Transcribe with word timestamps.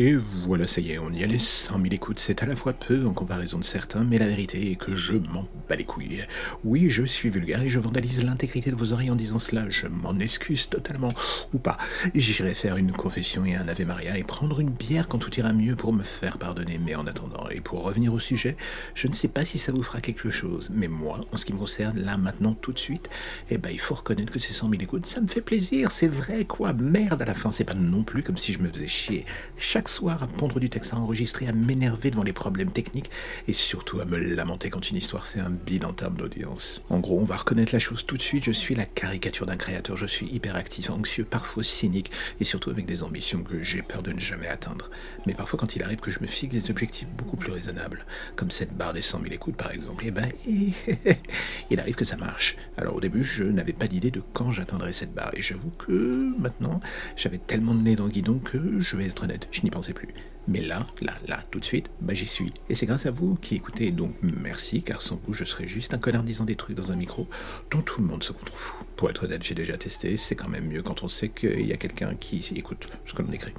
Et 0.00 0.14
voilà, 0.14 0.68
ça 0.68 0.80
y 0.80 0.92
est, 0.92 0.98
on 1.00 1.12
y 1.12 1.24
allait 1.24 1.38
100 1.38 1.72
000 1.74 1.86
écoutes. 1.86 2.20
C'est 2.20 2.44
à 2.44 2.46
la 2.46 2.54
fois 2.54 2.72
peu 2.72 3.04
en 3.04 3.12
comparaison 3.12 3.58
de 3.58 3.64
certains, 3.64 4.04
mais 4.04 4.16
la 4.18 4.28
vérité 4.28 4.70
est 4.70 4.76
que 4.76 4.94
je 4.94 5.14
m'en 5.14 5.44
bats 5.68 5.74
les 5.74 5.82
couilles. 5.82 6.24
Oui, 6.62 6.88
je 6.88 7.02
suis 7.02 7.30
vulgaire 7.30 7.62
et 7.62 7.68
je 7.68 7.80
vandalise 7.80 8.22
l'intégrité 8.22 8.70
de 8.70 8.76
vos 8.76 8.92
oreilles 8.92 9.10
en 9.10 9.16
disant 9.16 9.40
cela. 9.40 9.68
Je 9.70 9.88
m'en 9.88 10.16
excuse 10.20 10.68
totalement. 10.68 11.12
Ou 11.52 11.58
pas. 11.58 11.78
J'irai 12.14 12.54
faire 12.54 12.76
une 12.76 12.92
confession 12.92 13.44
et 13.44 13.56
un 13.56 13.66
Ave 13.66 13.84
Maria 13.86 14.16
et 14.16 14.22
prendre 14.22 14.60
une 14.60 14.70
bière 14.70 15.08
quand 15.08 15.18
tout 15.18 15.34
ira 15.34 15.52
mieux 15.52 15.74
pour 15.74 15.92
me 15.92 16.04
faire 16.04 16.38
pardonner. 16.38 16.78
Mais 16.78 16.94
en 16.94 17.08
attendant, 17.08 17.48
et 17.50 17.60
pour 17.60 17.82
revenir 17.82 18.12
au 18.12 18.20
sujet, 18.20 18.56
je 18.94 19.08
ne 19.08 19.12
sais 19.12 19.26
pas 19.26 19.44
si 19.44 19.58
ça 19.58 19.72
vous 19.72 19.82
fera 19.82 20.00
quelque 20.00 20.30
chose. 20.30 20.70
Mais 20.72 20.86
moi, 20.86 21.22
en 21.32 21.36
ce 21.36 21.44
qui 21.44 21.52
me 21.52 21.58
concerne, 21.58 21.98
là, 21.98 22.16
maintenant, 22.16 22.54
tout 22.54 22.72
de 22.72 22.78
suite, 22.78 23.10
eh 23.50 23.58
ben, 23.58 23.70
il 23.72 23.80
faut 23.80 23.96
reconnaître 23.96 24.32
que 24.32 24.38
ces 24.38 24.52
100 24.52 24.70
000 24.70 24.80
écoutes, 24.80 25.06
ça 25.06 25.20
me 25.20 25.26
fait 25.26 25.40
plaisir. 25.40 25.90
C'est 25.90 26.06
vrai, 26.06 26.44
quoi. 26.44 26.72
Merde, 26.72 27.20
à 27.20 27.24
la 27.24 27.34
fin, 27.34 27.50
c'est 27.50 27.64
pas 27.64 27.74
non 27.74 28.04
plus 28.04 28.22
comme 28.22 28.36
si 28.36 28.52
je 28.52 28.60
me 28.60 28.68
faisais 28.68 28.86
chier 28.86 29.26
à 30.08 30.26
pondre 30.26 30.60
du 30.60 30.68
texte 30.68 30.92
à 30.92 30.98
enregistrer, 30.98 31.48
à 31.48 31.52
m'énerver 31.52 32.10
devant 32.10 32.22
les 32.22 32.32
problèmes 32.32 32.70
techniques 32.70 33.10
et 33.46 33.52
surtout 33.52 34.00
à 34.00 34.04
me 34.04 34.18
lamenter 34.18 34.70
quand 34.70 34.90
une 34.90 34.96
histoire 34.96 35.26
fait 35.26 35.40
un 35.40 35.50
bide 35.50 35.84
en 35.84 35.92
termes 35.92 36.16
d'audience. 36.16 36.82
En 36.90 36.98
gros, 36.98 37.18
on 37.18 37.24
va 37.24 37.36
reconnaître 37.36 37.72
la 37.72 37.78
chose 37.78 38.04
tout 38.04 38.16
de 38.16 38.22
suite, 38.22 38.44
je 38.44 38.52
suis 38.52 38.74
la 38.74 38.84
caricature 38.84 39.46
d'un 39.46 39.56
créateur, 39.56 39.96
je 39.96 40.06
suis 40.06 40.26
hyperactif, 40.26 40.90
anxieux, 40.90 41.24
parfois 41.24 41.64
cynique 41.64 42.10
et 42.38 42.44
surtout 42.44 42.70
avec 42.70 42.86
des 42.86 43.02
ambitions 43.02 43.42
que 43.42 43.62
j'ai 43.62 43.82
peur 43.82 44.02
de 44.02 44.12
ne 44.12 44.20
jamais 44.20 44.48
atteindre. 44.48 44.90
Mais 45.26 45.34
parfois 45.34 45.58
quand 45.58 45.74
il 45.74 45.82
arrive 45.82 46.00
que 46.00 46.10
je 46.10 46.20
me 46.20 46.26
fixe 46.26 46.54
des 46.54 46.70
objectifs 46.70 47.08
beaucoup 47.16 47.36
plus 47.36 47.52
raisonnables, 47.52 48.04
comme 48.36 48.50
cette 48.50 48.76
barre 48.76 48.92
des 48.92 49.02
100 49.02 49.22
000 49.22 49.32
écoutes 49.32 49.56
par 49.56 49.72
exemple, 49.72 50.04
et 50.04 50.08
eh 50.08 50.10
ben 50.10 50.28
il 51.70 51.80
arrive 51.80 51.94
que 51.94 52.04
ça 52.04 52.16
marche. 52.16 52.56
Alors 52.76 52.96
au 52.96 53.00
début, 53.00 53.24
je 53.24 53.44
n'avais 53.44 53.72
pas 53.72 53.86
d'idée 53.86 54.10
de 54.10 54.22
quand 54.32 54.50
j'atteindrais 54.52 54.92
cette 54.92 55.14
barre 55.14 55.32
et 55.34 55.42
j'avoue 55.42 55.70
que 55.78 56.32
maintenant, 56.38 56.80
j'avais 57.16 57.38
tellement 57.38 57.74
de 57.74 57.82
nez 57.82 57.96
dans 57.96 58.04
le 58.04 58.10
guidon 58.10 58.38
que 58.38 58.80
je 58.80 58.96
vais 58.96 59.06
être 59.06 59.24
honnête, 59.24 59.48
je 59.50 59.62
n'y 59.62 59.70
pensais 59.70 59.92
plus. 59.92 60.08
Mais 60.48 60.62
là, 60.62 60.86
là, 61.02 61.12
là, 61.26 61.44
tout 61.50 61.60
de 61.60 61.64
suite, 61.64 61.90
bah 62.00 62.14
j'y 62.14 62.26
suis. 62.26 62.54
Et 62.70 62.74
c'est 62.74 62.86
grâce 62.86 63.04
à 63.04 63.10
vous 63.10 63.34
qui 63.34 63.54
écoutez, 63.54 63.90
donc 63.90 64.14
merci, 64.22 64.82
car 64.82 65.02
sans 65.02 65.20
vous, 65.26 65.34
je 65.34 65.44
serais 65.44 65.68
juste 65.68 65.92
un 65.92 65.98
connard 65.98 66.22
disant 66.22 66.46
des 66.46 66.56
trucs 66.56 66.74
dans 66.74 66.90
un 66.90 66.96
micro 66.96 67.28
dont 67.70 67.82
tout 67.82 68.00
le 68.00 68.06
monde 68.06 68.22
se 68.22 68.32
contrefout. 68.32 68.86
Pour 68.96 69.10
être 69.10 69.24
honnête, 69.24 69.42
j'ai 69.42 69.54
déjà 69.54 69.76
testé, 69.76 70.16
c'est 70.16 70.36
quand 70.36 70.48
même 70.48 70.66
mieux 70.66 70.80
quand 70.80 71.02
on 71.02 71.08
sait 71.08 71.28
qu'il 71.28 71.66
y 71.66 71.72
a 71.72 71.76
quelqu'un 71.76 72.14
qui 72.14 72.42
écoute 72.56 72.88
ce 73.04 73.12
qu'on 73.12 73.30
écrit. 73.30 73.52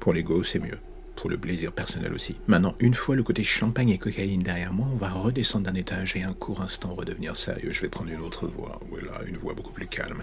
Pour 0.00 0.12
l'ego, 0.12 0.44
c'est 0.44 0.58
mieux. 0.58 0.78
Pour 1.18 1.30
le 1.30 1.36
plaisir 1.36 1.72
personnel 1.72 2.12
aussi. 2.12 2.36
Maintenant, 2.46 2.76
une 2.78 2.94
fois 2.94 3.16
le 3.16 3.24
côté 3.24 3.42
champagne 3.42 3.90
et 3.90 3.98
cocaïne 3.98 4.40
derrière 4.40 4.72
moi, 4.72 4.86
on 4.92 4.96
va 4.96 5.08
redescendre 5.08 5.66
d'un 5.66 5.74
étage 5.74 6.14
et 6.14 6.22
un 6.22 6.32
court 6.32 6.60
instant 6.60 6.94
redevenir 6.94 7.34
sérieux. 7.34 7.72
Je 7.72 7.80
vais 7.80 7.88
prendre 7.88 8.12
une 8.12 8.20
autre 8.20 8.46
voix. 8.46 8.78
Voilà, 8.88 9.24
une 9.26 9.36
voix 9.36 9.52
beaucoup 9.52 9.72
plus 9.72 9.88
calme. 9.88 10.22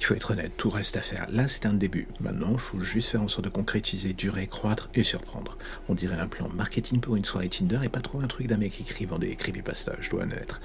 Il 0.00 0.04
faut 0.04 0.14
être 0.14 0.32
honnête, 0.32 0.50
tout 0.56 0.70
reste 0.70 0.96
à 0.96 1.02
faire. 1.02 1.24
Là, 1.30 1.46
c'est 1.46 1.66
un 1.66 1.72
début. 1.72 2.08
Maintenant, 2.18 2.50
il 2.54 2.58
faut 2.58 2.80
juste 2.80 3.10
faire 3.10 3.22
en 3.22 3.28
sorte 3.28 3.44
de 3.44 3.50
concrétiser, 3.50 4.12
durer, 4.12 4.48
croître 4.48 4.90
et 4.94 5.04
surprendre. 5.04 5.56
On 5.88 5.94
dirait 5.94 6.18
un 6.18 6.26
plan 6.26 6.48
marketing 6.48 6.98
pour 6.98 7.14
une 7.14 7.24
soirée 7.24 7.48
Tinder 7.48 7.78
et 7.84 7.88
pas 7.88 8.00
trop 8.00 8.20
un 8.20 8.26
truc 8.26 8.48
d'un 8.48 8.56
mec 8.56 8.80
écrivant 8.80 9.20
des 9.20 9.36
creepypasta, 9.36 9.98
je 10.00 10.10
dois 10.10 10.24
admettre. 10.24 10.60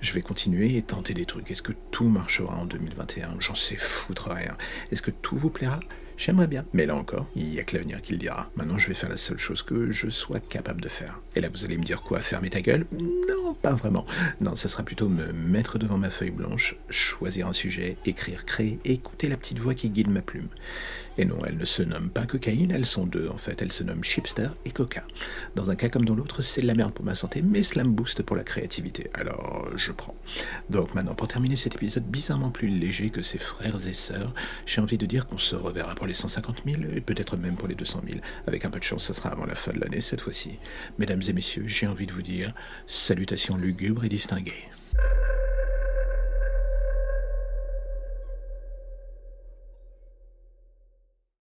Je 0.00 0.12
vais 0.14 0.22
continuer 0.22 0.76
et 0.76 0.82
tenter 0.82 1.14
des 1.14 1.26
trucs. 1.26 1.48
Est-ce 1.48 1.62
que 1.62 1.74
tout 1.92 2.08
marchera 2.08 2.56
en 2.56 2.64
2021 2.66 3.36
J'en 3.38 3.54
sais 3.54 3.76
foutre 3.76 4.30
rien. 4.32 4.56
Est-ce 4.90 5.02
que 5.02 5.12
tout 5.12 5.36
vous 5.36 5.50
plaira? 5.50 5.78
J'aimerais 6.16 6.46
bien, 6.46 6.64
mais 6.72 6.86
là 6.86 6.96
encore, 6.96 7.26
il 7.36 7.48
n'y 7.50 7.60
a 7.60 7.62
que 7.62 7.76
l'avenir 7.76 8.00
qui 8.00 8.12
le 8.12 8.18
dira. 8.18 8.50
Maintenant, 8.56 8.78
je 8.78 8.88
vais 8.88 8.94
faire 8.94 9.10
la 9.10 9.18
seule 9.18 9.38
chose 9.38 9.62
que 9.62 9.92
je 9.92 10.08
sois 10.08 10.40
capable 10.40 10.80
de 10.80 10.88
faire. 10.88 11.20
Et 11.34 11.40
là, 11.40 11.48
vous 11.52 11.64
allez 11.64 11.76
me 11.76 11.84
dire 11.84 12.02
quoi? 12.02 12.20
Fermer 12.20 12.48
ta 12.48 12.62
gueule? 12.62 12.86
Non, 12.92 13.35
pas 13.54 13.74
vraiment. 13.74 14.06
Non, 14.40 14.54
ça 14.54 14.68
sera 14.68 14.82
plutôt 14.82 15.08
me 15.08 15.32
mettre 15.32 15.78
devant 15.78 15.98
ma 15.98 16.10
feuille 16.10 16.30
blanche, 16.30 16.76
choisir 16.90 17.48
un 17.48 17.52
sujet, 17.52 17.96
écrire, 18.04 18.44
créer, 18.44 18.78
écouter 18.84 19.28
la 19.28 19.36
petite 19.36 19.58
voix 19.58 19.74
qui 19.74 19.90
guide 19.90 20.10
ma 20.10 20.22
plume. 20.22 20.48
Et 21.18 21.24
non, 21.24 21.38
elles 21.46 21.56
ne 21.56 21.64
se 21.64 21.82
nomment 21.82 22.10
pas 22.10 22.26
cocaïne, 22.26 22.72
elles 22.72 22.86
sont 22.86 23.06
deux 23.06 23.28
en 23.28 23.38
fait. 23.38 23.62
Elles 23.62 23.72
se 23.72 23.82
nomment 23.82 24.04
chipster 24.04 24.48
et 24.64 24.70
coca. 24.70 25.04
Dans 25.54 25.70
un 25.70 25.74
cas 25.74 25.88
comme 25.88 26.04
dans 26.04 26.14
l'autre, 26.14 26.42
c'est 26.42 26.60
de 26.60 26.66
la 26.66 26.74
merde 26.74 26.92
pour 26.92 27.04
ma 27.04 27.14
santé, 27.14 27.42
mais 27.42 27.62
cela 27.62 27.84
me 27.84 27.90
booste 27.90 28.22
pour 28.22 28.36
la 28.36 28.44
créativité. 28.44 29.10
Alors, 29.14 29.68
je 29.76 29.92
prends. 29.92 30.14
Donc 30.68 30.94
maintenant, 30.94 31.14
pour 31.14 31.28
terminer 31.28 31.56
cet 31.56 31.74
épisode 31.76 32.04
bizarrement 32.04 32.50
plus 32.50 32.68
léger 32.68 33.10
que 33.10 33.22
ses 33.22 33.38
frères 33.38 33.86
et 33.86 33.92
sœurs, 33.94 34.34
j'ai 34.66 34.80
envie 34.80 34.98
de 34.98 35.06
dire 35.06 35.26
qu'on 35.26 35.38
se 35.38 35.56
reverra 35.56 35.94
pour 35.94 36.06
les 36.06 36.14
150 36.14 36.62
000 36.66 36.82
et 36.94 37.00
peut-être 37.00 37.36
même 37.36 37.56
pour 37.56 37.68
les 37.68 37.74
200 37.74 38.02
000. 38.06 38.20
Avec 38.46 38.64
un 38.64 38.70
peu 38.70 38.78
de 38.78 38.84
chance, 38.84 39.04
ça 39.04 39.14
sera 39.14 39.30
avant 39.30 39.46
la 39.46 39.54
fin 39.54 39.72
de 39.72 39.80
l'année 39.80 40.02
cette 40.02 40.20
fois-ci. 40.20 40.58
Mesdames 40.98 41.22
et 41.26 41.32
messieurs, 41.32 41.64
j'ai 41.66 41.86
envie 41.86 42.06
de 42.06 42.12
vous 42.12 42.22
dire 42.22 42.52
salutations 42.86 43.35
lugubres 43.56 44.04
et 44.04 44.08
distinguées. 44.08 44.68